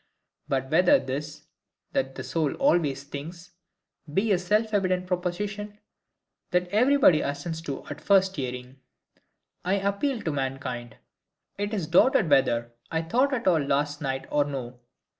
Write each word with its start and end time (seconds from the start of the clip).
But 0.47 0.71
whether 0.71 0.97
this, 0.97 1.45
"That 1.93 2.15
the 2.15 2.23
soul 2.23 2.55
always 2.55 3.03
thinks," 3.03 3.51
be 4.11 4.31
a 4.31 4.39
self 4.39 4.73
evident 4.73 5.05
proposition, 5.05 5.77
that 6.49 6.67
everybody 6.69 7.21
assents 7.21 7.61
to 7.69 7.85
at 7.85 8.01
first 8.01 8.35
hearing, 8.35 8.79
I 9.63 9.75
appeal 9.75 10.19
to 10.23 10.31
mankind. 10.31 10.97
It 11.59 11.71
is 11.71 11.85
doubted 11.85 12.31
whether 12.31 12.73
I 12.89 13.03
thought 13.03 13.31
at 13.31 13.47
all 13.47 13.59
last 13.61 14.01
night 14.01 14.25
or 14.31 14.43
no. 14.43 14.79